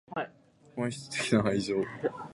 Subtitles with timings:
[0.75, 1.75] 本質的な愛情